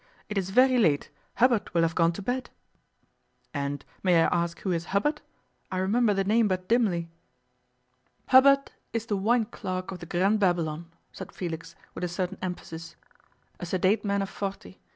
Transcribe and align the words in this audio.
It 0.29 0.37
is 0.39 0.49
very 0.49 0.79
late: 0.79 1.11
Hubbard 1.35 1.71
will 1.75 1.83
have 1.83 1.93
gone 1.93 2.11
to 2.13 2.23
bed.' 2.23 2.49
'And 3.53 3.85
may 4.01 4.15
I 4.19 4.25
ask 4.41 4.59
who 4.61 4.71
is 4.71 4.85
Hubbard? 4.85 5.21
I 5.71 5.77
remember 5.77 6.15
the 6.15 6.23
name 6.23 6.47
but 6.47 6.67
dimly.' 6.67 7.11
'Hubbard 8.29 8.71
is 8.93 9.05
the 9.05 9.15
wine 9.15 9.45
clerk 9.45 9.91
of 9.91 9.99
the 9.99 10.07
Grand 10.07 10.39
Babylon,' 10.39 10.91
said 11.11 11.31
Felix, 11.31 11.75
with 11.93 12.03
a 12.03 12.07
certain 12.07 12.39
emphasis. 12.41 12.95
'A 13.59 13.67
sedate 13.67 14.03
man 14.03 14.23
of 14.23 14.29
forty. 14.31 14.79